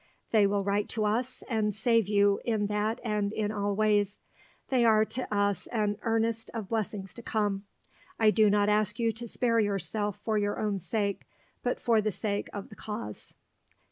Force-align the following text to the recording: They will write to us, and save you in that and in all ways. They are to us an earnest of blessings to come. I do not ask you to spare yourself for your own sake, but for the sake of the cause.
They 0.31 0.47
will 0.47 0.63
write 0.63 0.89
to 0.97 1.05
us, 1.05 1.43
and 1.47 1.75
save 1.75 2.07
you 2.07 2.39
in 2.43 2.65
that 2.65 2.99
and 3.03 3.31
in 3.31 3.51
all 3.51 3.75
ways. 3.75 4.19
They 4.69 4.83
are 4.83 5.05
to 5.05 5.31
us 5.31 5.67
an 5.67 5.97
earnest 6.01 6.49
of 6.55 6.67
blessings 6.69 7.13
to 7.13 7.21
come. 7.21 7.65
I 8.19 8.31
do 8.31 8.49
not 8.49 8.67
ask 8.67 8.97
you 8.97 9.11
to 9.11 9.27
spare 9.27 9.59
yourself 9.59 10.17
for 10.17 10.39
your 10.39 10.57
own 10.59 10.79
sake, 10.79 11.27
but 11.61 11.79
for 11.79 12.01
the 12.01 12.11
sake 12.11 12.49
of 12.51 12.69
the 12.69 12.75
cause. 12.75 13.35